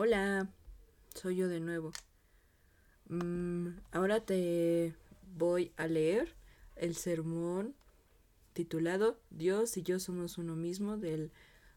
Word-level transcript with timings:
Hola, 0.00 0.46
soy 1.12 1.34
yo 1.34 1.48
de 1.48 1.58
nuevo. 1.58 1.90
Mm, 3.08 3.70
ahora 3.90 4.24
te 4.24 4.94
voy 5.36 5.72
a 5.76 5.88
leer 5.88 6.36
el 6.76 6.94
sermón 6.94 7.74
titulado 8.52 9.18
Dios 9.30 9.76
y 9.76 9.82
yo 9.82 9.98
somos 9.98 10.38
uno 10.38 10.54
mismo 10.54 10.98
del 10.98 11.32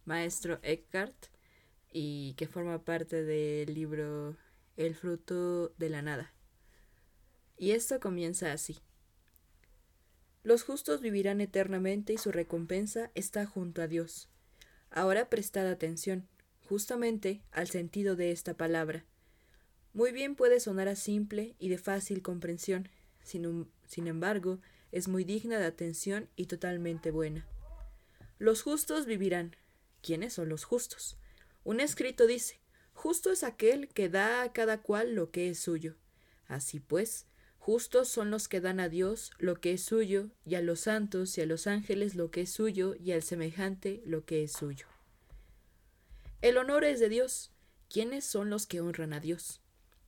maestro 0.05 0.59
Eckhart 0.61 1.15
y 1.91 2.35
que 2.35 2.45
forma 2.45 2.85
parte 2.85 3.23
del 3.23 3.73
libro 3.73 4.37
El 4.77 4.93
fruto 4.93 5.69
de 5.79 5.89
la 5.89 6.03
nada. 6.03 6.31
Y 7.57 7.71
esto 7.71 7.99
comienza 7.99 8.51
así. 8.51 8.77
Los 10.43 10.61
justos 10.61 11.01
vivirán 11.01 11.41
eternamente 11.41 12.13
y 12.13 12.19
su 12.19 12.31
recompensa 12.31 13.09
está 13.15 13.47
junto 13.47 13.81
a 13.81 13.87
Dios. 13.87 14.29
Ahora 14.91 15.27
prestad 15.27 15.67
atención, 15.67 16.27
justamente 16.71 17.41
al 17.51 17.67
sentido 17.67 18.15
de 18.15 18.31
esta 18.31 18.53
palabra. 18.53 19.03
Muy 19.91 20.13
bien 20.13 20.35
puede 20.35 20.61
sonar 20.61 20.87
a 20.87 20.95
simple 20.95 21.53
y 21.59 21.67
de 21.67 21.77
fácil 21.77 22.21
comprensión, 22.21 22.87
sin, 23.23 23.69
sin 23.89 24.07
embargo, 24.07 24.61
es 24.93 25.09
muy 25.09 25.25
digna 25.25 25.59
de 25.59 25.65
atención 25.65 26.29
y 26.37 26.45
totalmente 26.45 27.11
buena. 27.11 27.45
Los 28.39 28.61
justos 28.61 29.05
vivirán. 29.05 29.57
¿Quiénes 30.01 30.31
son 30.31 30.47
los 30.47 30.63
justos? 30.63 31.17
Un 31.65 31.81
escrito 31.81 32.25
dice, 32.25 32.61
justo 32.93 33.33
es 33.33 33.43
aquel 33.43 33.89
que 33.89 34.07
da 34.07 34.41
a 34.41 34.53
cada 34.53 34.81
cual 34.81 35.13
lo 35.13 35.29
que 35.29 35.49
es 35.49 35.59
suyo. 35.59 35.97
Así 36.47 36.79
pues, 36.79 37.25
justos 37.59 38.07
son 38.07 38.31
los 38.31 38.47
que 38.47 38.61
dan 38.61 38.79
a 38.79 38.87
Dios 38.87 39.31
lo 39.39 39.59
que 39.59 39.73
es 39.73 39.83
suyo, 39.83 40.29
y 40.45 40.55
a 40.55 40.61
los 40.61 40.79
santos 40.79 41.37
y 41.37 41.41
a 41.41 41.45
los 41.45 41.67
ángeles 41.67 42.15
lo 42.15 42.31
que 42.31 42.43
es 42.43 42.51
suyo, 42.53 42.95
y 42.97 43.11
al 43.11 43.23
semejante 43.23 44.01
lo 44.05 44.23
que 44.23 44.45
es 44.45 44.53
suyo. 44.53 44.87
El 46.41 46.57
honor 46.57 46.83
es 46.85 46.99
de 46.99 47.07
Dios. 47.07 47.51
¿Quiénes 47.87 48.25
son 48.25 48.49
los 48.49 48.65
que 48.65 48.81
honran 48.81 49.13
a 49.13 49.19
Dios? 49.19 49.61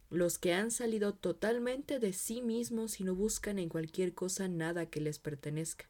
Los 0.09 0.39
que 0.39 0.53
han 0.53 0.71
salido 0.71 1.13
totalmente 1.13 1.99
de 1.99 2.12
sí 2.12 2.41
mismos 2.41 2.99
y 2.99 3.03
no 3.03 3.13
buscan 3.13 3.59
en 3.59 3.70
cualquier 3.70 4.15
cosa 4.15 4.48
nada 4.48 4.87
que 4.87 4.99
les 4.99 5.20
pertenezca, 5.20 5.85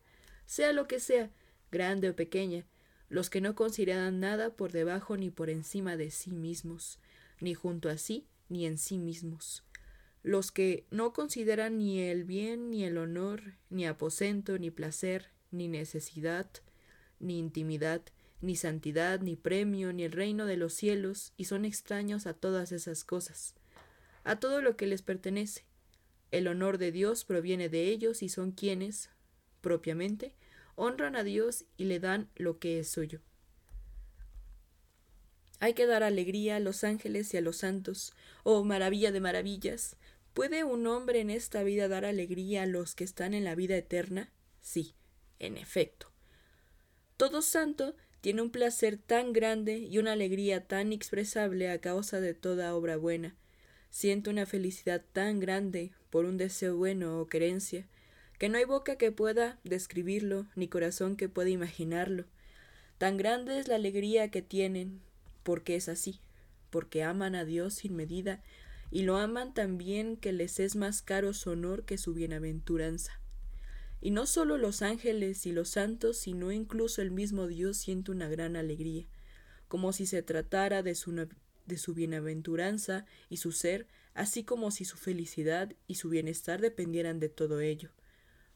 sea 0.45 0.73
lo 0.73 0.85
que 0.85 1.00
sea, 1.00 1.31
grande 1.72 2.09
o 2.09 2.16
pequeña, 2.16 2.66
los 3.08 3.30
que 3.30 3.39
no 3.39 3.55
consideran 3.55 4.19
nada 4.19 4.53
por 4.53 4.73
debajo 4.73 5.16
ni 5.16 5.30
por 5.30 5.50
encima 5.50 5.95
de 5.95 6.11
sí 6.11 6.31
mismos, 6.31 7.00
ni 7.39 7.53
junto 7.53 7.88
a 7.88 7.97
sí, 7.97 8.28
ni 8.50 8.66
en 8.66 8.78
sí 8.78 8.97
mismos, 8.97 9.63
los 10.23 10.52
que 10.52 10.85
no 10.91 11.13
consideran 11.13 11.78
ni 11.78 12.02
el 12.02 12.25
bien, 12.25 12.69
ni 12.69 12.83
el 12.83 12.97
honor, 12.97 13.55
ni 13.69 13.85
aposento, 13.85 14.57
ni 14.57 14.72
placer, 14.72 15.30
ni 15.52 15.69
necesidad, 15.69 16.47
ni 17.19 17.39
intimidad, 17.39 18.02
ni 18.44 18.55
santidad, 18.55 19.22
ni 19.22 19.36
premio, 19.36 19.94
ni 19.94 20.03
el 20.03 20.11
reino 20.11 20.45
de 20.45 20.58
los 20.58 20.73
cielos, 20.73 21.33
y 21.38 21.45
son 21.45 21.66
extraños 21.66 22.27
a 22.27 22.33
todas 22.33 22.72
esas 22.72 23.03
cosas, 23.03 23.55
a 24.23 24.39
todo 24.39 24.61
lo 24.61 24.75
que 24.75 24.85
les 24.85 25.02
pertenece. 25.02 25.63
El 26.31 26.47
honor 26.47 26.77
de 26.77 26.91
Dios 26.91 27.25
proviene 27.25 27.69
de 27.69 27.89
ellos 27.89 28.22
y 28.22 28.30
son 28.30 28.52
quienes, 28.52 29.09
propiamente, 29.61 30.33
honran 30.75 31.16
a 31.16 31.23
Dios 31.23 31.66
y 31.77 31.85
le 31.85 32.00
dan 32.00 32.30
lo 32.35 32.59
que 32.59 32.80
es 32.80 32.89
suyo. 32.89 33.22
Hay 35.59 35.73
que 35.73 35.85
dar 35.85 36.03
alegría 36.03 36.57
a 36.57 36.59
los 36.59 36.83
ángeles 36.83 37.33
y 37.33 37.38
a 37.38 37.41
los 37.41 37.57
santos. 37.57 38.13
Oh, 38.44 38.66
maravilla 38.66 39.13
de 39.13 39.22
maravillas. 39.22 39.95
¿Puede 40.33 40.66
un 40.66 40.85
hombre 40.88 41.22
en 41.22 41.30
esta 41.30 41.63
vida 41.63 41.88
dar 41.88 42.03
alegría 42.03 42.63
a 42.63 42.66
los 42.66 42.95
que 42.95 43.05
están 43.05 43.33
en 43.33 43.45
la 43.45 43.55
vida 43.55 43.78
eterna? 43.78 44.33
Sí, 44.61 44.95
en 45.39 45.55
efecto. 45.55 46.11
Todo 47.16 47.41
santo 47.41 47.95
tiene 48.23 48.41
un 48.41 48.52
placer 48.52 48.95
tan 48.95 49.33
grande 49.33 49.79
y 49.79 49.97
una 49.97 50.13
alegría 50.13 50.66
tan 50.66 50.88
inexpresable 50.88 51.69
a 51.69 51.81
causa 51.81 52.21
de 52.21 52.33
toda 52.33 52.73
obra 52.73 52.95
buena. 52.95 53.35
Siente 53.89 54.29
una 54.29 54.45
felicidad 54.45 55.03
tan 55.11 55.41
grande 55.41 55.91
por 56.09 56.23
un 56.23 56.38
deseo 56.38 56.77
bueno 56.77 57.19
o 57.19 57.27
querencia, 57.27 57.85
que 58.39 58.47
no 58.47 58.57
hay 58.57 58.63
boca 58.63 58.95
que 58.95 59.11
pueda 59.11 59.59
describirlo, 59.66 60.45
ni 60.56 60.69
corazón 60.69 61.17
que 61.17 61.28
pueda 61.28 61.50
imaginarlo. 61.50 62.23
Tan 62.97 63.17
grande 63.17 63.59
es 63.59 63.67
la 63.67 63.75
alegría 63.75 64.31
que 64.31 64.41
tienen, 64.41 65.01
porque 65.44 65.75
es 65.75 65.89
así, 65.89 66.22
porque 66.69 67.03
aman 67.03 67.35
a 67.35 67.44
Dios 67.44 67.73
sin 67.73 67.94
medida, 67.94 68.41
y 68.89 69.01
lo 69.01 69.17
aman 69.17 69.53
tan 69.53 69.78
bien 69.78 70.16
que 70.16 70.31
les 70.31 70.62
es 70.62 70.78
más 70.78 71.01
caro 71.01 71.33
su 71.33 71.50
honor 71.50 71.83
que 71.83 71.97
su 71.97 72.13
bienaventuranza. 72.13 73.19
Y 74.06 74.12
no 74.12 74.25
solo 74.25 74.58
los 74.58 74.81
ángeles 74.81 75.46
y 75.46 75.53
los 75.53 75.69
santos, 75.69 76.18
sino 76.18 76.52
incluso 76.52 77.02
el 77.02 77.09
mismo 77.09 77.47
Dios 77.47 77.78
siente 77.78 78.12
una 78.12 78.28
gran 78.28 78.58
alegría, 78.58 79.06
como 79.69 79.94
si 79.94 80.06
se 80.06 80.22
tratara 80.22 80.84
de 80.84 80.94
su, 80.94 81.14
de 81.14 81.78
su 81.78 81.94
bienaventuranza 81.94 83.06
y 83.30 83.38
su 83.38 83.53
ser, 83.53 83.88
así 84.13 84.44
como 84.44 84.72
si 84.72 84.84
su 84.84 84.97
felicidad 84.97 85.74
y 85.88 85.96
su 85.96 86.09
bienestar 86.09 86.59
dependieran 86.59 87.22
de 87.22 87.30
todo 87.30 87.62
ello. 87.62 87.92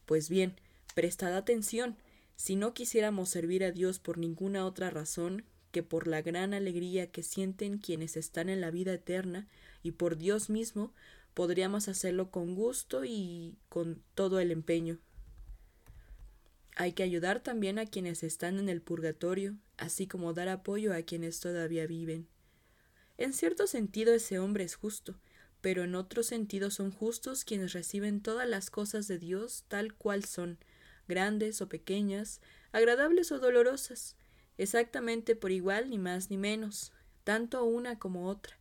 Pues 0.04 0.28
bien, 0.28 0.60
prestad 0.94 1.34
atención, 1.34 1.96
si 2.36 2.54
no 2.54 2.74
quisiéramos 2.74 3.30
servir 3.30 3.64
a 3.64 3.72
Dios 3.72 4.00
por 4.00 4.18
ninguna 4.18 4.66
otra 4.66 4.90
razón 4.90 5.46
que 5.72 5.82
por 5.82 6.08
la 6.08 6.20
gran 6.20 6.52
alegría 6.52 7.10
que 7.10 7.22
sienten 7.22 7.78
quienes 7.78 8.18
están 8.18 8.50
en 8.50 8.60
la 8.60 8.70
vida 8.70 8.92
eterna 8.92 9.48
y 9.82 9.92
por 9.92 10.18
Dios 10.18 10.50
mismo, 10.50 10.92
podríamos 11.32 11.88
hacerlo 11.88 12.30
con 12.30 12.54
gusto 12.54 13.06
y 13.06 13.56
con 13.70 14.02
todo 14.14 14.40
el 14.40 14.50
empeño. 14.50 14.98
Hay 16.80 16.92
que 16.92 17.02
ayudar 17.02 17.40
también 17.40 17.80
a 17.80 17.86
quienes 17.86 18.22
están 18.22 18.60
en 18.60 18.68
el 18.68 18.80
purgatorio, 18.80 19.56
así 19.78 20.06
como 20.06 20.32
dar 20.32 20.48
apoyo 20.48 20.94
a 20.94 21.02
quienes 21.02 21.40
todavía 21.40 21.88
viven. 21.88 22.28
En 23.16 23.32
cierto 23.32 23.66
sentido 23.66 24.14
ese 24.14 24.38
hombre 24.38 24.62
es 24.62 24.76
justo, 24.76 25.18
pero 25.60 25.82
en 25.82 25.96
otro 25.96 26.22
sentido 26.22 26.70
son 26.70 26.92
justos 26.92 27.44
quienes 27.44 27.72
reciben 27.72 28.20
todas 28.20 28.48
las 28.48 28.70
cosas 28.70 29.08
de 29.08 29.18
Dios 29.18 29.64
tal 29.66 29.92
cual 29.92 30.24
son, 30.24 30.56
grandes 31.08 31.60
o 31.62 31.68
pequeñas, 31.68 32.40
agradables 32.70 33.32
o 33.32 33.40
dolorosas, 33.40 34.14
exactamente 34.56 35.34
por 35.34 35.50
igual 35.50 35.90
ni 35.90 35.98
más 35.98 36.30
ni 36.30 36.36
menos, 36.36 36.92
tanto 37.24 37.64
una 37.64 37.98
como 37.98 38.28
otra. 38.28 38.56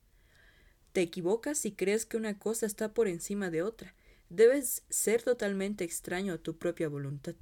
Te 0.91 1.01
equivocas 1.01 1.59
si 1.59 1.71
crees 1.71 2.07
que 2.07 2.17
una 2.17 2.39
cosa 2.39 2.65
está 2.65 2.95
por 2.95 3.07
encima 3.07 3.51
de 3.51 3.61
otra. 3.61 3.93
Debes 4.29 4.81
ser 4.89 5.21
totalmente 5.21 5.83
extraño 5.83 6.33
a 6.33 6.37
tu 6.39 6.57
propia 6.57 6.89
voluntad. 6.89 7.35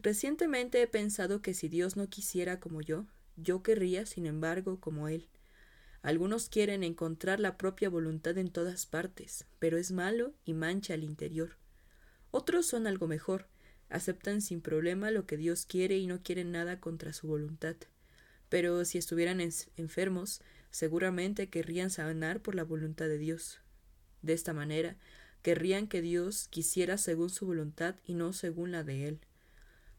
Recientemente 0.00 0.80
he 0.80 0.86
pensado 0.86 1.42
que 1.42 1.54
si 1.54 1.68
Dios 1.68 1.96
no 1.96 2.08
quisiera 2.08 2.60
como 2.60 2.80
yo, 2.80 3.06
yo 3.36 3.62
querría, 3.62 4.06
sin 4.06 4.26
embargo, 4.26 4.80
como 4.80 5.08
Él. 5.08 5.28
Algunos 6.02 6.48
quieren 6.48 6.84
encontrar 6.84 7.40
la 7.40 7.56
propia 7.56 7.88
voluntad 7.88 8.38
en 8.38 8.50
todas 8.50 8.86
partes, 8.86 9.44
pero 9.58 9.76
es 9.76 9.90
malo 9.90 10.32
y 10.44 10.54
mancha 10.54 10.94
al 10.94 11.02
interior. 11.02 11.56
Otros 12.30 12.66
son 12.66 12.86
algo 12.86 13.08
mejor, 13.08 13.48
aceptan 13.88 14.40
sin 14.40 14.60
problema 14.60 15.10
lo 15.10 15.26
que 15.26 15.36
Dios 15.36 15.66
quiere 15.66 15.98
y 15.98 16.06
no 16.06 16.22
quieren 16.22 16.52
nada 16.52 16.80
contra 16.80 17.12
su 17.12 17.26
voluntad. 17.26 17.76
Pero 18.48 18.84
si 18.84 18.98
estuvieran 18.98 19.40
enfermos, 19.40 20.40
seguramente 20.70 21.48
querrían 21.48 21.90
sanar 21.90 22.40
por 22.40 22.54
la 22.54 22.64
voluntad 22.64 23.08
de 23.08 23.18
Dios. 23.18 23.60
De 24.22 24.32
esta 24.32 24.52
manera, 24.52 24.96
querrían 25.42 25.88
que 25.88 26.02
Dios 26.02 26.48
quisiera 26.48 26.98
según 26.98 27.30
su 27.30 27.46
voluntad 27.46 27.96
y 28.04 28.14
no 28.14 28.32
según 28.32 28.70
la 28.72 28.84
de 28.84 29.08
Él. 29.08 29.20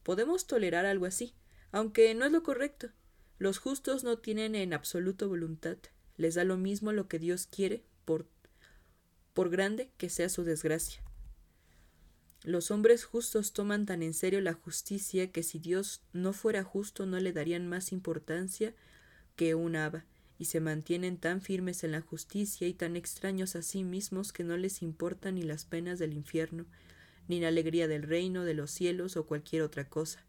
Podemos 0.10 0.48
tolerar 0.48 0.88
algo 0.88 1.06
así, 1.06 1.36
aunque 1.72 2.16
no 2.16 2.26
es 2.26 2.32
lo 2.32 2.42
correcto. 2.42 2.90
Los 3.38 3.60
justos 3.60 4.04
no 4.04 4.18
tienen 4.18 4.56
en 4.56 4.74
absoluto 4.74 5.30
voluntad, 5.30 5.78
les 6.18 6.34
da 6.34 6.44
lo 6.44 6.58
mismo 6.58 6.92
lo 6.92 7.08
que 7.08 7.20
Dios 7.20 7.46
quiere, 7.46 7.84
por, 8.06 8.28
por 9.36 9.52
grande 9.52 9.92
que 9.98 10.10
sea 10.10 10.28
su 10.30 10.44
desgracia. 10.44 11.04
Los 12.44 12.72
hombres 12.72 13.06
justos 13.06 13.54
toman 13.54 13.86
tan 13.86 14.02
en 14.02 14.16
serio 14.16 14.42
la 14.42 14.54
justicia 14.54 15.32
que 15.32 15.44
si 15.44 15.60
Dios 15.60 16.02
no 16.12 16.34
fuera 16.34 16.64
justo 16.64 17.06
no 17.06 17.20
le 17.20 17.32
darían 17.32 17.68
más 17.68 17.92
importancia 17.92 18.74
que 19.36 19.54
un 19.54 19.76
haba, 19.76 20.06
y 20.40 20.46
se 20.46 20.60
mantienen 20.60 21.18
tan 21.20 21.40
firmes 21.40 21.84
en 21.84 21.92
la 21.92 22.02
justicia 22.02 22.68
y 22.68 22.74
tan 22.74 22.96
extraños 22.96 23.56
a 23.56 23.62
sí 23.62 23.84
mismos 23.84 24.34
que 24.34 24.44
no 24.44 24.58
les 24.58 24.82
importan 24.82 25.36
ni 25.36 25.44
las 25.44 25.66
penas 25.66 26.00
del 26.00 26.14
infierno, 26.14 26.66
ni 27.30 27.40
la 27.40 27.48
alegría 27.48 27.88
del 27.88 28.04
reino 28.04 28.44
de 28.44 28.56
los 28.56 28.72
cielos 28.72 29.16
o 29.16 29.26
cualquier 29.26 29.62
otra 29.62 29.88
cosa. 29.88 30.26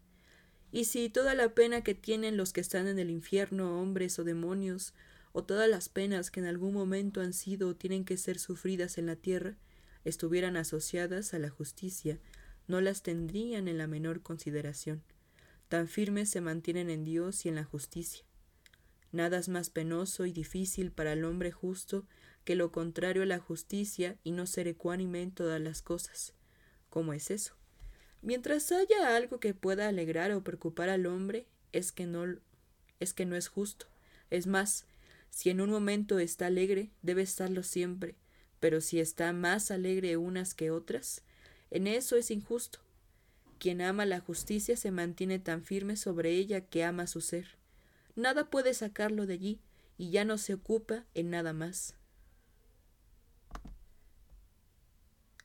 Y 0.71 0.85
si 0.85 1.09
toda 1.09 1.33
la 1.35 1.53
pena 1.53 1.83
que 1.83 1.95
tienen 1.95 2.37
los 2.37 2.53
que 2.53 2.61
están 2.61 2.87
en 2.87 2.99
el 2.99 3.09
infierno, 3.09 3.81
hombres 3.81 4.17
o 4.19 4.23
demonios, 4.23 4.93
o 5.33 5.43
todas 5.43 5.69
las 5.69 5.89
penas 5.89 6.31
que 6.31 6.39
en 6.39 6.45
algún 6.45 6.73
momento 6.73 7.19
han 7.19 7.33
sido 7.33 7.69
o 7.69 7.75
tienen 7.75 8.05
que 8.05 8.17
ser 8.17 8.37
sufridas 8.37 8.97
en 8.97 9.07
la 9.07 9.15
tierra, 9.15 9.57
estuvieran 10.05 10.55
asociadas 10.55 11.33
a 11.33 11.39
la 11.39 11.49
justicia, 11.49 12.19
no 12.67 12.81
las 12.81 13.01
tendrían 13.01 13.67
en 13.67 13.77
la 13.77 13.87
menor 13.87 14.21
consideración. 14.21 15.03
Tan 15.69 15.87
firmes 15.87 16.29
se 16.29 16.39
mantienen 16.39 16.89
en 16.89 17.03
Dios 17.03 17.45
y 17.45 17.49
en 17.49 17.55
la 17.55 17.63
justicia. 17.63 18.23
Nada 19.11 19.39
es 19.39 19.49
más 19.49 19.71
penoso 19.71 20.25
y 20.25 20.31
difícil 20.31 20.91
para 20.91 21.13
el 21.13 21.25
hombre 21.25 21.51
justo 21.51 22.05
que 22.45 22.55
lo 22.55 22.71
contrario 22.71 23.23
a 23.23 23.25
la 23.25 23.39
justicia 23.39 24.17
y 24.23 24.31
no 24.31 24.45
ser 24.45 24.67
ecuánime 24.67 25.21
en 25.21 25.31
todas 25.31 25.59
las 25.59 25.81
cosas. 25.81 26.33
¿Cómo 26.91 27.13
es 27.13 27.31
eso? 27.31 27.55
Mientras 28.21 28.71
haya 28.71 29.15
algo 29.15 29.39
que 29.39 29.55
pueda 29.55 29.87
alegrar 29.87 30.31
o 30.33 30.43
preocupar 30.43 30.89
al 30.89 31.07
hombre, 31.07 31.47
es 31.71 31.91
que 31.91 32.05
no 32.05 32.25
es 32.99 33.13
que 33.13 33.25
no 33.25 33.35
es 33.35 33.47
justo. 33.47 33.87
Es 34.29 34.45
más, 34.45 34.85
Si 35.31 35.49
en 35.49 35.61
un 35.61 35.69
momento 35.69 36.19
está 36.19 36.47
alegre, 36.47 36.91
debe 37.01 37.21
estarlo 37.21 37.63
siempre, 37.63 38.15
pero 38.59 38.81
si 38.81 38.99
está 38.99 39.31
más 39.31 39.71
alegre 39.71 40.17
unas 40.17 40.53
que 40.53 40.71
otras, 40.71 41.23
en 41.71 41.87
eso 41.87 42.17
es 42.17 42.29
injusto. 42.29 42.79
Quien 43.57 43.81
ama 43.81 44.05
la 44.05 44.19
justicia 44.19 44.75
se 44.75 44.91
mantiene 44.91 45.39
tan 45.39 45.63
firme 45.63 45.95
sobre 45.95 46.31
ella 46.31 46.59
que 46.61 46.83
ama 46.83 47.07
su 47.07 47.21
ser. 47.21 47.55
Nada 48.15 48.49
puede 48.49 48.73
sacarlo 48.73 49.25
de 49.25 49.35
allí, 49.35 49.61
y 49.97 50.11
ya 50.11 50.25
no 50.25 50.37
se 50.37 50.53
ocupa 50.53 51.05
en 51.13 51.29
nada 51.29 51.53
más. 51.53 51.95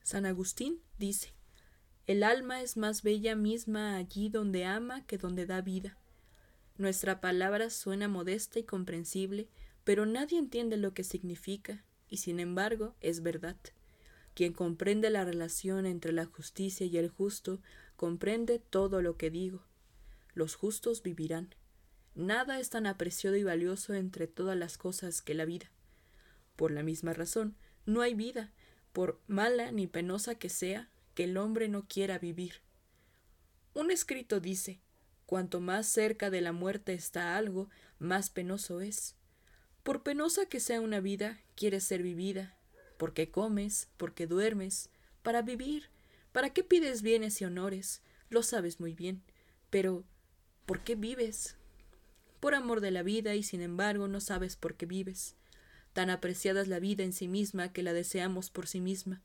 San 0.03 0.25
Agustín 0.25 0.81
dice, 0.97 1.36
el 2.07 2.23
alma 2.23 2.61
es 2.61 2.77
más 2.77 3.03
bella 3.03 3.35
misma 3.35 3.97
allí 3.97 4.29
donde 4.29 4.63
ama 4.63 5.05
que 5.05 5.17
donde 5.17 5.45
da 5.45 5.59
vida. 5.59 5.97
Nuestra 6.77 7.19
palabra 7.19 7.69
suena 7.69 8.07
modesta 8.07 8.59
y 8.59 8.63
comprensible, 8.63 9.49
pero 9.83 10.05
nadie 10.05 10.39
entiende 10.39 10.77
lo 10.77 10.93
que 10.93 11.03
significa, 11.03 11.83
y 12.07 12.17
sin 12.17 12.39
embargo 12.39 12.95
es 13.01 13.23
verdad. 13.23 13.57
Quien 14.35 14.53
comprende 14.53 15.09
la 15.09 15.25
relación 15.25 15.85
entre 15.85 16.13
la 16.13 16.25
justicia 16.25 16.85
y 16.85 16.97
el 16.97 17.09
justo, 17.09 17.59
comprende 17.97 18.59
todo 18.59 19.01
lo 19.01 19.17
que 19.17 19.29
digo. 19.29 19.63
Los 20.33 20.55
justos 20.55 21.03
vivirán. 21.03 21.55
Nada 22.15 22.59
es 22.59 22.69
tan 22.69 22.85
apreciado 22.85 23.35
y 23.35 23.43
valioso 23.43 23.95
entre 23.95 24.27
todas 24.27 24.55
las 24.55 24.77
cosas 24.77 25.21
que 25.21 25.33
la 25.33 25.43
vida. 25.43 25.71
Por 26.55 26.71
la 26.71 26.83
misma 26.83 27.13
razón, 27.13 27.55
no 27.85 28.01
hay 28.01 28.13
vida, 28.13 28.53
por 28.93 29.19
mala 29.27 29.71
ni 29.71 29.87
penosa 29.87 30.35
que 30.35 30.49
sea, 30.49 30.89
que 31.17 31.23
el 31.23 31.37
hombre 31.37 31.67
no 31.67 31.87
quiera 31.87 32.19
vivir. 32.19 32.61
Un 33.73 33.89
escrito 33.89 34.39
dice, 34.39 34.81
cuanto 35.25 35.59
más 35.59 35.87
cerca 35.87 36.29
de 36.29 36.41
la 36.41 36.51
muerte 36.51 36.93
está 36.93 37.37
algo, 37.37 37.71
más 37.97 38.29
penoso 38.29 38.81
es. 38.81 39.15
Por 39.81 40.03
penosa 40.03 40.45
que 40.45 40.59
sea 40.59 40.79
una 40.79 40.99
vida, 40.99 41.41
quiere 41.55 41.79
ser 41.79 42.03
vivida, 42.03 42.55
porque 42.99 43.31
comes, 43.31 43.87
porque 43.97 44.27
duermes, 44.27 44.91
para 45.23 45.41
vivir. 45.41 45.89
¿Para 46.33 46.51
qué 46.51 46.63
pides 46.63 47.01
bienes 47.01 47.41
y 47.41 47.45
honores? 47.45 48.03
Lo 48.29 48.43
sabes 48.43 48.79
muy 48.79 48.93
bien. 48.93 49.23
Pero, 49.71 50.03
¿por 50.67 50.83
qué 50.83 50.93
vives? 50.93 51.55
Por 52.39 52.53
amor 52.53 52.79
de 52.79 52.91
la 52.91 53.01
vida 53.01 53.33
y 53.33 53.41
sin 53.41 53.63
embargo 53.63 54.07
no 54.07 54.21
sabes 54.21 54.55
por 54.55 54.75
qué 54.75 54.85
vives. 54.85 55.35
Tan 55.93 56.11
apreciada 56.11 56.61
es 56.61 56.67
la 56.67 56.77
vida 56.79 57.03
en 57.03 57.11
sí 57.11 57.27
misma 57.27 57.73
que 57.73 57.81
la 57.81 57.93
deseamos 57.93 58.51
por 58.51 58.67
sí 58.67 58.81
misma. 58.81 59.23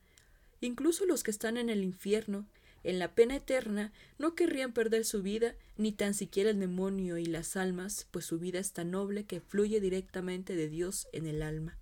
Incluso 0.63 1.07
los 1.07 1.25
que 1.25 1.33
están 1.33 1.57
en 1.57 1.69
el 1.71 1.83
infierno, 1.83 2.47
en 2.85 3.01
la 3.01 3.17
pena 3.17 3.35
eterna, 3.35 3.93
no 4.19 4.37
querrían 4.37 4.73
perder 4.73 5.05
su 5.05 5.21
vida, 5.21 5.57
ni 5.77 5.91
tan 5.91 6.15
siquiera 6.15 6.51
el 6.51 6.61
demonio 6.61 7.19
y 7.19 7.27
las 7.27 7.57
almas, 7.57 8.07
pues 8.13 8.27
su 8.27 8.39
vida 8.39 8.61
es 8.61 8.73
tan 8.73 8.93
noble 8.93 9.25
que 9.25 9.41
fluye 9.41 9.81
directamente 9.81 10.55
de 10.55 10.69
Dios 10.69 11.09
en 11.13 11.27
el 11.27 11.43
alma. 11.43 11.79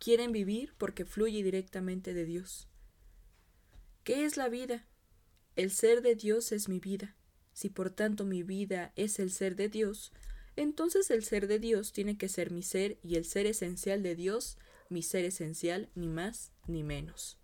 Quieren 0.00 0.32
vivir 0.32 0.74
porque 0.78 1.04
fluye 1.04 1.44
directamente 1.44 2.12
de 2.12 2.24
Dios. 2.24 2.66
¿Qué 4.02 4.24
es 4.24 4.36
la 4.36 4.48
vida? 4.48 4.84
El 5.54 5.70
ser 5.70 6.02
de 6.02 6.16
Dios 6.16 6.50
es 6.50 6.68
mi 6.68 6.80
vida. 6.80 7.14
Si 7.52 7.70
por 7.70 7.90
tanto 7.90 8.24
mi 8.24 8.42
vida 8.42 8.92
es 8.96 9.20
el 9.20 9.30
ser 9.30 9.54
de 9.54 9.68
Dios, 9.68 10.12
entonces 10.56 11.08
el 11.12 11.22
ser 11.22 11.46
de 11.46 11.60
Dios 11.60 11.92
tiene 11.92 12.18
que 12.18 12.28
ser 12.28 12.50
mi 12.50 12.64
ser 12.64 12.98
y 13.04 13.14
el 13.14 13.24
ser 13.24 13.46
esencial 13.46 14.02
de 14.02 14.16
Dios 14.16 14.58
mi 14.88 15.02
ser 15.02 15.24
esencial, 15.24 15.88
ni 15.94 16.08
más 16.08 16.52
ni 16.66 16.82
menos. 16.82 17.38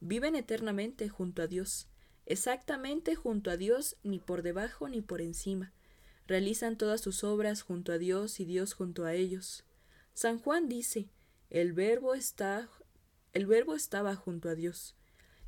Viven 0.00 0.34
eternamente 0.34 1.08
junto 1.08 1.42
a 1.42 1.46
Dios, 1.46 1.88
exactamente 2.26 3.14
junto 3.14 3.50
a 3.50 3.56
Dios, 3.56 3.96
ni 4.02 4.18
por 4.18 4.42
debajo 4.42 4.88
ni 4.88 5.02
por 5.02 5.20
encima. 5.20 5.72
Realizan 6.26 6.76
todas 6.76 7.00
sus 7.00 7.24
obras 7.24 7.62
junto 7.62 7.92
a 7.92 7.98
Dios 7.98 8.40
y 8.40 8.44
Dios 8.44 8.72
junto 8.72 9.04
a 9.04 9.14
ellos. 9.14 9.64
San 10.14 10.38
Juan 10.38 10.68
dice, 10.68 11.08
el 11.50 11.72
verbo 11.72 12.14
está 12.14 12.68
el 13.32 13.46
verbo 13.46 13.76
estaba 13.76 14.16
junto 14.16 14.48
a 14.48 14.56
Dios. 14.56 14.96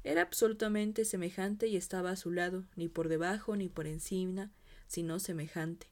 Era 0.04 0.22
absolutamente 0.22 1.04
semejante 1.04 1.66
y 1.66 1.76
estaba 1.76 2.10
a 2.10 2.16
su 2.16 2.30
lado, 2.30 2.64
ni 2.76 2.88
por 2.88 3.08
debajo 3.08 3.56
ni 3.56 3.68
por 3.68 3.86
encima, 3.86 4.52
sino 4.86 5.18
semejante. 5.18 5.91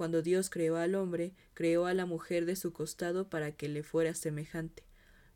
Cuando 0.00 0.22
Dios 0.22 0.48
creó 0.48 0.78
al 0.78 0.94
hombre, 0.94 1.34
creó 1.52 1.84
a 1.84 1.92
la 1.92 2.06
mujer 2.06 2.46
de 2.46 2.56
su 2.56 2.72
costado 2.72 3.28
para 3.28 3.52
que 3.52 3.68
le 3.68 3.82
fuera 3.82 4.14
semejante. 4.14 4.82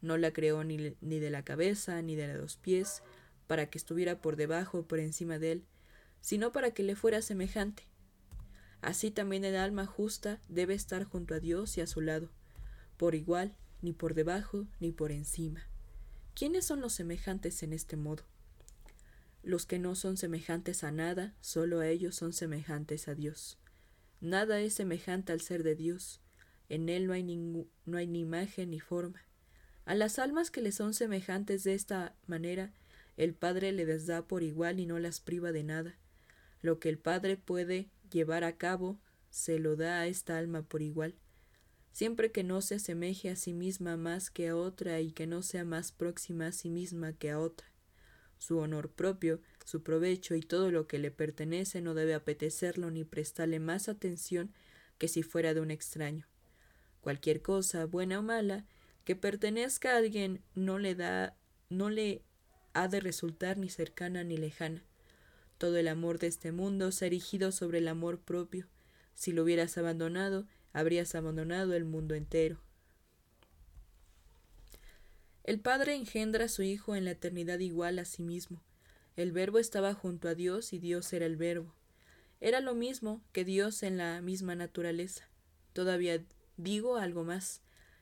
No 0.00 0.16
la 0.16 0.32
creó 0.32 0.64
ni, 0.64 0.96
ni 1.02 1.18
de 1.18 1.28
la 1.28 1.44
cabeza 1.44 2.00
ni 2.00 2.16
de 2.16 2.32
los 2.32 2.56
pies, 2.56 3.02
para 3.46 3.68
que 3.68 3.76
estuviera 3.76 4.22
por 4.22 4.36
debajo 4.36 4.78
o 4.78 4.86
por 4.86 5.00
encima 5.00 5.38
de 5.38 5.52
él, 5.52 5.64
sino 6.22 6.50
para 6.50 6.70
que 6.70 6.82
le 6.82 6.96
fuera 6.96 7.20
semejante. 7.20 7.82
Así 8.80 9.10
también 9.10 9.44
el 9.44 9.56
alma 9.56 9.84
justa 9.84 10.40
debe 10.48 10.72
estar 10.72 11.04
junto 11.04 11.34
a 11.34 11.40
Dios 11.40 11.76
y 11.76 11.82
a 11.82 11.86
su 11.86 12.00
lado, 12.00 12.30
por 12.96 13.14
igual, 13.14 13.54
ni 13.82 13.92
por 13.92 14.14
debajo 14.14 14.66
ni 14.80 14.92
por 14.92 15.12
encima. 15.12 15.68
¿Quiénes 16.34 16.64
son 16.64 16.80
los 16.80 16.94
semejantes 16.94 17.62
en 17.62 17.74
este 17.74 17.96
modo? 17.98 18.22
Los 19.42 19.66
que 19.66 19.78
no 19.78 19.94
son 19.94 20.16
semejantes 20.16 20.84
a 20.84 20.90
nada, 20.90 21.34
solo 21.42 21.80
a 21.80 21.88
ellos 21.88 22.16
son 22.16 22.32
semejantes 22.32 23.08
a 23.08 23.14
Dios. 23.14 23.58
Nada 24.24 24.58
es 24.60 24.72
semejante 24.72 25.32
al 25.32 25.42
ser 25.42 25.62
de 25.62 25.74
Dios. 25.74 26.22
En 26.70 26.88
él 26.88 27.06
no 27.06 27.12
hay, 27.12 27.24
no 27.24 27.98
hay 27.98 28.06
ni 28.06 28.20
imagen 28.20 28.70
ni 28.70 28.80
forma. 28.80 29.22
A 29.84 29.94
las 29.94 30.18
almas 30.18 30.50
que 30.50 30.62
le 30.62 30.72
son 30.72 30.94
semejantes 30.94 31.62
de 31.62 31.74
esta 31.74 32.16
manera, 32.26 32.72
el 33.18 33.34
Padre 33.34 33.70
le 33.72 33.84
les 33.84 34.06
da 34.06 34.26
por 34.26 34.42
igual 34.42 34.80
y 34.80 34.86
no 34.86 34.98
las 34.98 35.20
priva 35.20 35.52
de 35.52 35.62
nada. 35.62 35.98
Lo 36.62 36.80
que 36.80 36.88
el 36.88 36.96
Padre 36.96 37.36
puede 37.36 37.90
llevar 38.10 38.44
a 38.44 38.56
cabo, 38.56 38.98
se 39.28 39.58
lo 39.58 39.76
da 39.76 40.00
a 40.00 40.06
esta 40.06 40.38
alma 40.38 40.62
por 40.62 40.80
igual. 40.80 41.16
Siempre 41.92 42.32
que 42.32 42.44
no 42.44 42.62
se 42.62 42.76
asemeje 42.76 43.28
a 43.28 43.36
sí 43.36 43.52
misma 43.52 43.98
más 43.98 44.30
que 44.30 44.48
a 44.48 44.56
otra 44.56 45.02
y 45.02 45.12
que 45.12 45.26
no 45.26 45.42
sea 45.42 45.66
más 45.66 45.92
próxima 45.92 46.46
a 46.46 46.52
sí 46.52 46.70
misma 46.70 47.12
que 47.12 47.30
a 47.30 47.38
otra. 47.38 47.73
Su 48.46 48.58
honor 48.58 48.90
propio 48.90 49.40
su 49.64 49.82
provecho 49.82 50.34
y 50.34 50.42
todo 50.42 50.70
lo 50.70 50.86
que 50.86 50.98
le 50.98 51.10
pertenece 51.10 51.80
no 51.80 51.94
debe 51.94 52.12
apetecerlo 52.12 52.90
ni 52.90 53.02
prestarle 53.02 53.58
más 53.58 53.88
atención 53.88 54.52
que 54.98 55.08
si 55.08 55.22
fuera 55.22 55.54
de 55.54 55.62
un 55.62 55.70
extraño. 55.70 56.26
Cualquier 57.00 57.40
cosa, 57.40 57.86
buena 57.86 58.18
o 58.18 58.22
mala, 58.22 58.66
que 59.06 59.16
pertenezca 59.16 59.94
a 59.94 59.96
alguien 59.96 60.42
no 60.54 60.78
le 60.78 60.94
da 60.94 61.34
no 61.70 61.88
le 61.88 62.20
ha 62.74 62.86
de 62.86 63.00
resultar 63.00 63.56
ni 63.56 63.70
cercana 63.70 64.24
ni 64.24 64.36
lejana. 64.36 64.84
Todo 65.56 65.78
el 65.78 65.88
amor 65.88 66.18
de 66.18 66.26
este 66.26 66.52
mundo 66.52 66.92
se 66.92 67.06
ha 67.06 67.08
erigido 67.08 67.50
sobre 67.50 67.78
el 67.78 67.88
amor 67.88 68.20
propio. 68.20 68.66
Si 69.14 69.32
lo 69.32 69.44
hubieras 69.44 69.78
abandonado, 69.78 70.46
habrías 70.74 71.14
abandonado 71.14 71.72
el 71.72 71.86
mundo 71.86 72.14
entero. 72.14 72.60
El 75.44 75.60
Padre 75.60 75.94
engendra 75.94 76.46
a 76.46 76.48
su 76.48 76.62
Hijo 76.62 76.96
en 76.96 77.04
la 77.04 77.10
eternidad 77.10 77.58
igual 77.58 77.98
a 77.98 78.06
sí 78.06 78.22
mismo. 78.22 78.62
El 79.14 79.30
verbo 79.30 79.58
estaba 79.58 79.92
junto 79.92 80.26
a 80.26 80.34
Dios 80.34 80.72
y 80.72 80.78
Dios 80.78 81.12
era 81.12 81.26
el 81.26 81.36
verbo. 81.36 81.74
Era 82.40 82.60
lo 82.60 82.74
mismo 82.74 83.22
que 83.32 83.44
Dios 83.44 83.82
en 83.82 83.98
la 83.98 84.22
misma 84.22 84.54
naturaleza. 84.54 85.28
Todavía 85.74 86.24
digo 86.56 86.96
algo 86.96 87.24
más. 87.24 87.60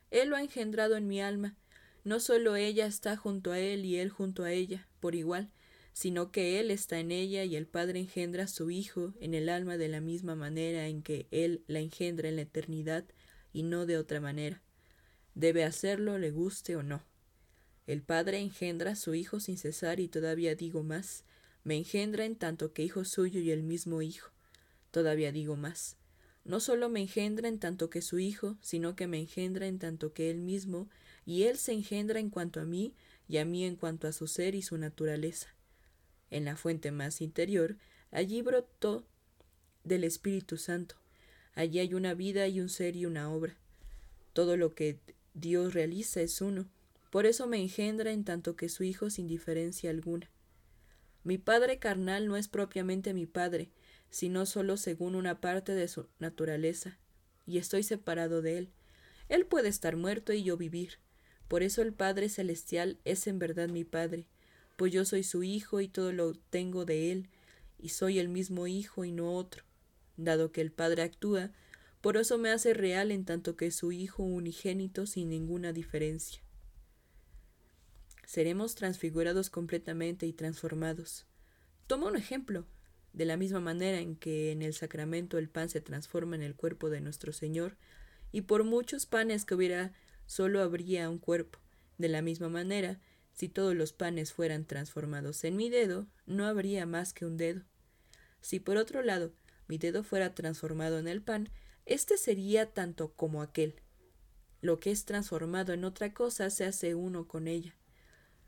Él 0.09 0.29
lo 0.29 0.37
ha 0.37 0.41
engendrado 0.41 0.95
en 0.95 1.09
mi 1.09 1.21
alma. 1.21 1.57
No 2.05 2.21
solo 2.21 2.55
ella 2.55 2.85
está 2.85 3.17
junto 3.17 3.51
a 3.51 3.59
Él 3.59 3.83
y 3.83 3.97
Él 3.97 4.09
junto 4.09 4.45
a 4.45 4.53
ella, 4.53 4.87
por 5.01 5.13
igual, 5.13 5.51
sino 5.91 6.31
que 6.31 6.61
Él 6.61 6.71
está 6.71 6.99
en 6.99 7.11
ella 7.11 7.43
y 7.43 7.57
el 7.57 7.67
Padre 7.67 7.99
engendra 7.99 8.45
a 8.45 8.47
su 8.47 8.71
Hijo 8.71 9.13
en 9.19 9.33
el 9.33 9.49
alma 9.49 9.75
de 9.75 9.89
la 9.89 9.99
misma 9.99 10.35
manera 10.35 10.87
en 10.87 11.03
que 11.03 11.27
Él 11.31 11.65
la 11.67 11.79
engendra 11.79 12.29
en 12.29 12.37
la 12.37 12.43
eternidad 12.43 13.03
y 13.51 13.63
no 13.63 13.85
de 13.85 13.97
otra 13.97 14.21
manera. 14.21 14.61
Debe 15.35 15.65
hacerlo, 15.65 16.17
le 16.17 16.31
guste 16.31 16.77
o 16.77 16.83
no. 16.83 17.03
El 17.85 18.01
Padre 18.01 18.39
engendra 18.39 18.91
a 18.91 18.95
su 18.95 19.13
Hijo 19.13 19.39
sin 19.39 19.57
cesar 19.57 19.99
y 19.99 20.07
todavía 20.07 20.55
digo 20.55 20.83
más, 20.83 21.25
me 21.63 21.75
engendra 21.75 22.25
en 22.25 22.35
tanto 22.35 22.73
que 22.73 22.83
Hijo 22.83 23.03
suyo 23.05 23.39
y 23.41 23.51
el 23.51 23.63
mismo 23.63 24.01
Hijo. 24.01 24.31
Todavía 24.91 25.31
digo 25.31 25.55
más, 25.55 25.97
no 26.45 26.59
solo 26.59 26.89
me 26.89 27.01
engendra 27.01 27.47
en 27.47 27.59
tanto 27.59 27.89
que 27.89 28.01
su 28.01 28.19
Hijo, 28.19 28.57
sino 28.61 28.95
que 28.95 29.07
me 29.07 29.19
engendra 29.19 29.67
en 29.67 29.79
tanto 29.79 30.13
que 30.13 30.29
Él 30.29 30.39
mismo, 30.39 30.89
y 31.25 31.43
Él 31.43 31.57
se 31.57 31.73
engendra 31.73 32.19
en 32.19 32.29
cuanto 32.29 32.59
a 32.59 32.65
mí, 32.65 32.93
y 33.27 33.37
a 33.37 33.45
mí 33.45 33.63
en 33.65 33.75
cuanto 33.75 34.07
a 34.07 34.11
su 34.11 34.27
ser 34.27 34.55
y 34.55 34.61
su 34.61 34.77
naturaleza. 34.77 35.55
En 36.29 36.45
la 36.45 36.57
fuente 36.57 36.91
más 36.91 37.21
interior, 37.21 37.77
allí 38.11 38.41
brotó 38.41 39.05
del 39.83 40.03
Espíritu 40.03 40.57
Santo. 40.57 40.95
Allí 41.53 41.79
hay 41.79 41.93
una 41.93 42.13
vida 42.13 42.47
y 42.47 42.59
un 42.59 42.69
ser 42.69 42.95
y 42.95 43.05
una 43.05 43.31
obra. 43.31 43.55
Todo 44.33 44.57
lo 44.57 44.73
que 44.73 44.99
Dios 45.33 45.73
realiza 45.73 46.21
es 46.21 46.41
uno, 46.41 46.67
por 47.13 47.27
eso 47.27 47.45
me 47.45 47.61
engendra 47.61 48.11
en 48.11 48.23
tanto 48.23 48.55
que 48.55 48.69
su 48.69 48.83
hijo 48.83 49.11
sin 49.11 49.27
diferencia 49.27 49.91
alguna. 49.91 50.31
Mi 51.23 51.37
padre 51.37 51.77
carnal 51.77 52.27
no 52.27 52.37
es 52.37 52.47
propiamente 52.47 53.13
mi 53.13 53.27
padre, 53.27 53.69
sino 54.09 54.47
solo 54.47 54.77
según 54.77 55.13
una 55.13 55.39
parte 55.39 55.75
de 55.75 55.87
su 55.87 56.07
naturaleza, 56.17 56.97
y 57.45 57.59
estoy 57.59 57.83
separado 57.83 58.41
de 58.41 58.57
él. 58.57 58.69
Él 59.29 59.45
puede 59.45 59.69
estar 59.69 59.95
muerto 59.95 60.33
y 60.33 60.41
yo 60.41 60.57
vivir. 60.57 60.97
Por 61.47 61.61
eso 61.61 61.83
el 61.83 61.93
Padre 61.93 62.29
Celestial 62.29 62.97
es 63.05 63.27
en 63.27 63.37
verdad 63.37 63.69
mi 63.69 63.83
Padre, 63.83 64.25
pues 64.75 64.91
yo 64.91 65.05
soy 65.05 65.21
su 65.21 65.43
Hijo 65.43 65.81
y 65.81 65.89
todo 65.89 66.13
lo 66.13 66.33
tengo 66.33 66.83
de 66.83 67.11
él, 67.11 67.29
y 67.77 67.89
soy 67.89 68.17
el 68.17 68.27
mismo 68.27 68.65
Hijo 68.65 69.05
y 69.05 69.11
no 69.11 69.35
otro. 69.35 69.63
dado 70.17 70.51
que 70.51 70.61
el 70.61 70.71
Padre 70.71 71.03
actúa, 71.03 71.51
por 72.01 72.17
eso 72.17 72.39
me 72.39 72.49
hace 72.49 72.73
real 72.73 73.11
en 73.11 73.23
tanto 73.23 73.55
que 73.55 73.69
su 73.69 73.91
Hijo 73.91 74.23
unigénito 74.23 75.05
sin 75.05 75.29
ninguna 75.29 75.73
diferencia. 75.73 76.41
Seremos 78.33 78.73
transfigurados 78.73 79.51
completamente 79.51 80.25
y 80.25 80.33
transformados. 80.33 81.27
Toma 81.85 82.07
un 82.07 82.15
ejemplo. 82.15 82.65
De 83.13 83.25
la 83.25 83.37
misma 83.37 83.59
manera 83.59 83.99
en 83.99 84.15
que 84.15 84.51
en 84.51 84.63
el 84.63 84.73
sacramento 84.73 85.37
el 85.37 85.49
pan 85.49 85.69
se 85.69 85.81
transforma 85.81 86.35
en 86.35 86.41
el 86.41 86.55
cuerpo 86.55 86.89
de 86.89 86.99
nuestro 86.99 87.31
Señor, 87.31 87.77
y 88.31 88.41
por 88.41 88.63
muchos 88.63 89.05
panes 89.05 89.45
que 89.45 89.53
hubiera 89.53 89.93
solo 90.25 90.63
habría 90.63 91.11
un 91.11 91.19
cuerpo. 91.19 91.59
De 91.99 92.09
la 92.09 92.23
misma 92.23 92.49
manera, 92.49 92.99
si 93.33 93.49
todos 93.49 93.75
los 93.75 93.93
panes 93.93 94.33
fueran 94.33 94.65
transformados 94.65 95.43
en 95.43 95.55
mi 95.55 95.69
dedo, 95.69 96.07
no 96.25 96.47
habría 96.47 96.87
más 96.87 97.13
que 97.13 97.27
un 97.27 97.37
dedo. 97.37 97.61
Si 98.41 98.59
por 98.59 98.77
otro 98.77 99.03
lado 99.03 99.31
mi 99.67 99.77
dedo 99.77 100.03
fuera 100.03 100.33
transformado 100.33 100.97
en 100.97 101.07
el 101.07 101.21
pan, 101.21 101.49
éste 101.85 102.17
sería 102.17 102.73
tanto 102.73 103.13
como 103.13 103.43
aquel. 103.43 103.75
Lo 104.59 104.79
que 104.79 104.89
es 104.89 105.05
transformado 105.05 105.71
en 105.71 105.83
otra 105.83 106.15
cosa 106.15 106.49
se 106.49 106.65
hace 106.65 106.95
uno 106.95 107.27
con 107.27 107.47
ella. 107.47 107.75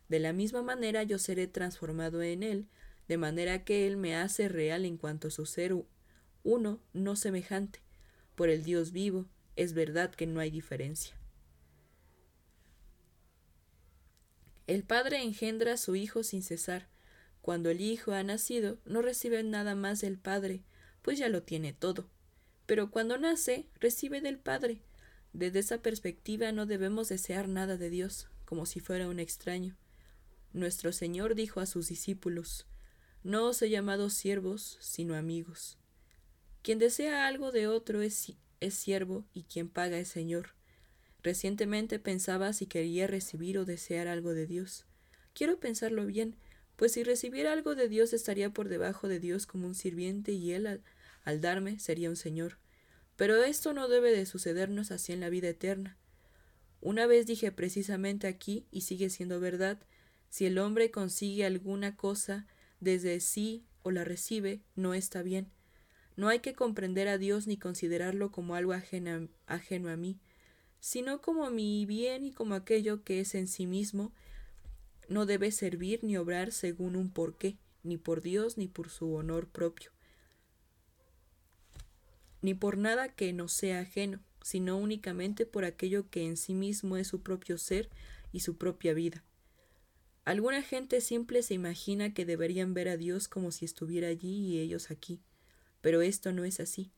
De 0.07 0.19
la 0.19 0.33
misma 0.33 0.61
manera 0.61 1.03
yo 1.03 1.17
seré 1.17 1.47
transformado 1.47 2.21
en 2.21 2.43
él, 2.43 2.67
de 3.07 3.17
manera 3.17 3.63
que 3.63 3.87
él 3.87 3.97
me 3.97 4.15
hace 4.15 4.47
real 4.47 4.85
en 4.85 4.97
cuanto 4.97 5.27
a 5.27 5.31
su 5.31 5.45
ser 5.45 5.75
uno 6.43 6.79
no 6.93 7.15
semejante. 7.15 7.79
Por 8.35 8.49
el 8.49 8.63
Dios 8.63 8.91
vivo, 8.91 9.25
es 9.55 9.73
verdad 9.73 10.13
que 10.13 10.27
no 10.27 10.39
hay 10.39 10.51
diferencia. 10.51 11.15
El 14.67 14.83
Padre 14.83 15.21
engendra 15.21 15.73
a 15.73 15.77
su 15.77 15.95
Hijo 15.95 16.23
sin 16.23 16.41
cesar. 16.41 16.87
Cuando 17.41 17.69
el 17.69 17.81
Hijo 17.81 18.13
ha 18.13 18.23
nacido, 18.23 18.79
no 18.85 19.01
recibe 19.01 19.43
nada 19.43 19.75
más 19.75 20.01
del 20.01 20.17
Padre, 20.17 20.63
pues 21.03 21.19
ya 21.19 21.29
lo 21.29 21.43
tiene 21.43 21.73
todo. 21.73 22.09
Pero 22.65 22.89
cuando 22.89 23.17
nace, 23.19 23.69
recibe 23.79 24.21
del 24.21 24.39
Padre. 24.39 24.81
Desde 25.33 25.59
esa 25.59 25.81
perspectiva 25.83 26.51
no 26.51 26.65
debemos 26.65 27.09
desear 27.09 27.47
nada 27.47 27.77
de 27.77 27.91
Dios, 27.91 28.27
como 28.45 28.65
si 28.65 28.79
fuera 28.79 29.07
un 29.07 29.19
extraño. 29.19 29.77
Nuestro 30.55 30.93
Señor 30.93 31.35
dijo 31.35 31.59
a 31.59 31.65
sus 31.65 31.89
discípulos, 31.89 32.65
No 33.23 33.49
os 33.49 33.61
he 33.61 33.69
llamado 33.69 34.09
siervos, 34.09 34.77
sino 34.79 35.15
amigos. 35.15 35.77
Quien 36.61 36.79
desea 36.79 37.27
algo 37.27 37.51
de 37.51 37.67
otro 37.67 38.01
es, 38.01 38.31
es 38.61 38.73
siervo 38.73 39.25
y 39.33 39.43
quien 39.43 39.67
paga 39.67 39.99
es 39.99 40.07
Señor. 40.07 40.55
Recientemente 41.21 41.99
pensaba 41.99 42.53
si 42.53 42.67
quería 42.67 43.05
recibir 43.05 43.57
o 43.57 43.65
desear 43.65 44.07
algo 44.07 44.33
de 44.33 44.47
Dios. 44.47 44.85
Quiero 45.33 45.59
pensarlo 45.59 46.05
bien, 46.05 46.37
pues 46.77 46.93
si 46.93 47.03
recibiera 47.03 47.51
algo 47.51 47.75
de 47.75 47.89
Dios 47.89 48.13
estaría 48.13 48.51
por 48.51 48.69
debajo 48.69 49.09
de 49.09 49.19
Dios 49.19 49.47
como 49.47 49.67
un 49.67 49.75
sirviente 49.75 50.31
y 50.31 50.53
Él 50.53 50.67
al, 50.67 50.83
al 51.25 51.41
darme 51.41 51.79
sería 51.79 52.09
un 52.09 52.15
Señor. 52.15 52.59
Pero 53.17 53.43
esto 53.43 53.73
no 53.73 53.89
debe 53.89 54.13
de 54.13 54.25
sucedernos 54.25 54.91
así 54.91 55.11
en 55.11 55.19
la 55.19 55.29
vida 55.29 55.49
eterna. 55.49 55.97
Una 56.79 57.07
vez 57.07 57.25
dije 57.25 57.51
precisamente 57.51 58.27
aquí, 58.27 58.67
y 58.71 58.81
sigue 58.81 59.09
siendo 59.09 59.41
verdad, 59.41 59.79
si 60.29 60.45
el 60.45 60.57
hombre 60.57 60.91
consigue 60.91 61.45
alguna 61.45 61.95
cosa 61.95 62.47
desde 62.79 63.19
sí 63.19 63.65
o 63.83 63.91
la 63.91 64.03
recibe, 64.03 64.61
no 64.75 64.93
está 64.93 65.21
bien. 65.21 65.51
No 66.15 66.29
hay 66.29 66.39
que 66.39 66.53
comprender 66.53 67.07
a 67.07 67.17
Dios 67.17 67.45
ni 67.45 67.57
considerarlo 67.57 68.31
como 68.31 68.55
algo 68.55 68.73
ajeno, 68.73 69.29
a 69.47 69.95
mí, 69.97 70.19
sino 70.79 71.21
como 71.21 71.49
mi 71.49 71.85
bien 71.85 72.25
y 72.25 72.31
como 72.31 72.55
aquello 72.55 73.03
que 73.03 73.19
es 73.19 73.35
en 73.35 73.47
sí 73.47 73.67
mismo, 73.67 74.13
no 75.09 75.25
debe 75.25 75.51
servir 75.51 76.03
ni 76.03 76.17
obrar 76.17 76.51
según 76.51 76.95
un 76.95 77.11
porqué, 77.11 77.57
ni 77.83 77.97
por 77.97 78.21
Dios 78.21 78.57
ni 78.57 78.67
por 78.67 78.89
su 78.89 79.13
honor 79.13 79.47
propio, 79.47 79.91
ni 82.41 82.53
por 82.53 82.77
nada 82.77 83.09
que 83.09 83.33
no 83.33 83.47
sea 83.47 83.81
ajeno, 83.81 84.19
sino 84.41 84.77
únicamente 84.77 85.45
por 85.45 85.65
aquello 85.65 86.09
que 86.09 86.25
en 86.25 86.37
sí 86.37 86.53
mismo 86.53 86.97
es 86.97 87.07
su 87.07 87.21
propio 87.21 87.57
ser 87.57 87.89
y 88.31 88.39
su 88.41 88.57
propia 88.57 88.93
vida. 88.93 89.23
Alguna 90.25 90.61
gente 90.61 90.99
simple 91.01 91.41
se 91.41 91.53
imagina 91.53 92.13
que 92.13 92.25
deberían 92.25 92.73
ver 92.73 92.89
a 92.89 92.97
Dios 92.97 93.27
como 93.27 93.51
si 93.51 93.63
estuviera 93.63 94.09
allí 94.09 94.47
y 94.47 94.59
ellos 94.59 94.91
aquí, 94.91 95.21
pero 95.81 96.01
esto 96.01 96.33
no 96.33 96.43
es 96.43 96.59
así. 96.59 96.91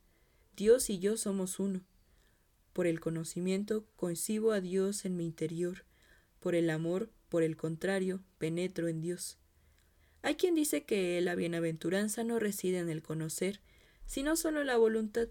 Dios 0.55 0.89
y 0.89 0.97
yo 0.97 1.17
somos 1.17 1.59
uno, 1.59 1.85
por 2.77 2.85
el 2.85 2.99
conocimiento 2.99 3.87
concibo 3.95 4.51
a 4.51 4.61
Dios 4.61 5.03
en 5.05 5.17
mi 5.17 5.25
interior. 5.25 5.83
Por 6.39 6.53
el 6.53 6.69
amor, 6.69 7.09
por 7.27 7.41
el 7.41 7.57
contrario, 7.57 8.23
penetro 8.37 8.87
en 8.87 9.01
Dios. 9.01 9.39
Hay 10.21 10.35
quien 10.35 10.53
dice 10.53 10.83
que 10.83 11.19
la 11.21 11.33
bienaventuranza 11.33 12.23
no 12.23 12.37
reside 12.37 12.77
en 12.77 12.89
el 12.89 13.01
conocer, 13.01 13.61
sino 14.05 14.35
solo 14.35 14.61
en 14.61 14.67
la 14.67 14.77
voluntad. 14.77 15.27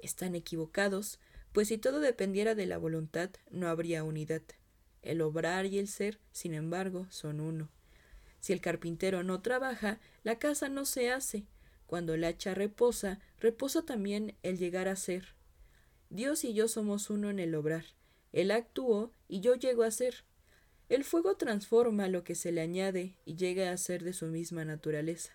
Están 0.00 0.34
equivocados, 0.34 1.20
pues 1.52 1.68
si 1.68 1.78
todo 1.78 2.00
dependiera 2.00 2.56
de 2.56 2.66
la 2.66 2.78
voluntad, 2.78 3.30
no 3.52 3.68
habría 3.68 4.02
unidad. 4.02 4.42
El 5.02 5.20
obrar 5.20 5.66
y 5.66 5.78
el 5.78 5.88
ser, 5.88 6.18
sin 6.30 6.54
embargo, 6.54 7.06
son 7.10 7.40
uno. 7.40 7.68
Si 8.40 8.52
el 8.52 8.60
carpintero 8.60 9.22
no 9.22 9.42
trabaja, 9.42 10.00
la 10.22 10.38
casa 10.38 10.68
no 10.68 10.84
se 10.84 11.10
hace. 11.10 11.44
Cuando 11.86 12.14
el 12.14 12.24
hacha 12.24 12.54
reposa, 12.54 13.20
reposa 13.38 13.84
también 13.84 14.36
el 14.42 14.58
llegar 14.58 14.88
a 14.88 14.96
ser. 14.96 15.34
Dios 16.10 16.44
y 16.44 16.54
yo 16.54 16.68
somos 16.68 17.10
uno 17.10 17.30
en 17.30 17.38
el 17.38 17.54
obrar. 17.54 17.84
Él 18.32 18.50
actuó 18.50 19.12
y 19.28 19.40
yo 19.40 19.54
llego 19.54 19.82
a 19.82 19.90
ser. 19.90 20.24
El 20.88 21.04
fuego 21.04 21.36
transforma 21.36 22.08
lo 22.08 22.24
que 22.24 22.34
se 22.34 22.52
le 22.52 22.60
añade 22.60 23.14
y 23.24 23.36
llega 23.36 23.72
a 23.72 23.76
ser 23.76 24.04
de 24.04 24.12
su 24.12 24.26
misma 24.26 24.64
naturaleza. 24.64 25.32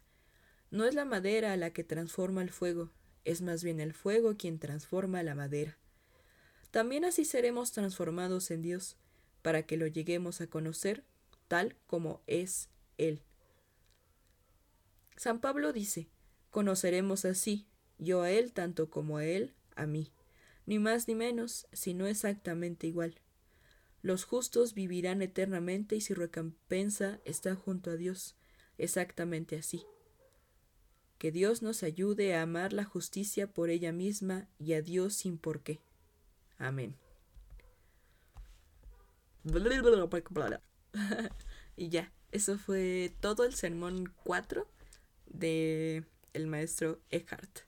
No 0.70 0.86
es 0.86 0.94
la 0.94 1.06
madera 1.06 1.56
la 1.58 1.72
que 1.72 1.84
transforma 1.84 2.42
el 2.42 2.52
fuego, 2.52 2.92
es 3.26 3.42
más 3.42 3.64
bien 3.64 3.80
el 3.80 3.94
fuego 3.94 4.36
quien 4.38 4.60
transforma 4.60 5.24
la 5.24 5.34
madera. 5.34 5.78
También 6.72 7.06
así 7.06 7.26
seremos 7.26 7.72
transformados 7.72 8.52
en 8.52 8.62
Dios, 8.62 8.98
para 9.48 9.63
que 9.63 9.77
lo 9.77 9.88
lleguemos 9.88 10.42
a 10.42 10.48
conocer 10.48 11.06
tal 11.48 11.77
como 11.88 12.20
es 12.27 12.68
Él. 12.98 13.22
San 15.16 15.39
Pablo 15.39 15.72
dice, 15.72 16.10
conoceremos 16.51 17.24
así, 17.24 17.66
yo 17.98 18.24
a 18.24 18.30
Él 18.30 18.51
tanto 18.51 18.89
como 18.89 19.16
a 19.16 19.24
Él 19.24 19.54
a 19.77 19.86
mí 19.86 20.12
ni 20.66 20.80
más 20.80 21.08
ni 21.08 21.16
menos, 21.16 21.66
sino 21.72 22.08
exactamente 22.08 22.88
igual. 22.88 23.22
Los 24.01 24.25
justos 24.25 24.74
vivirán 24.74 25.22
eternamente 25.22 25.96
y 25.96 26.01
su 26.01 26.13
recompensa 26.13 27.22
está 27.24 27.56
junto 27.56 27.92
a 27.92 27.96
Dios, 27.96 28.36
exactamente 28.77 29.56
así. 29.56 29.86
Que 31.20 31.32
Dios 31.32 31.62
nos 31.62 31.84
ayude 31.84 32.36
a 32.36 32.42
amar 32.42 32.74
la 32.74 32.84
justicia 32.84 33.48
por 33.48 33.70
ella 33.70 33.94
misma 33.94 34.50
y 34.60 34.74
a 34.74 34.82
Dios 34.82 35.13
sin 35.13 35.38
por 35.38 35.62
qué. 35.62 35.80
Amén. 36.58 36.98
y 41.75 41.89
ya, 41.89 42.12
eso 42.32 42.58
fue 42.58 43.13
todo 43.20 43.46
el 43.46 43.54
sermón 43.54 44.13
4 44.24 44.68
de 45.25 46.06
el 46.34 46.48
maestro 46.48 47.00
Eckhart. 47.10 47.60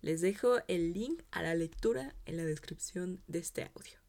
Les 0.00 0.20
dejo 0.20 0.58
el 0.66 0.92
link 0.92 1.22
a 1.30 1.42
la 1.42 1.54
lectura 1.54 2.14
en 2.26 2.36
la 2.36 2.44
descripción 2.44 3.22
de 3.28 3.38
este 3.38 3.70
audio. 3.74 4.01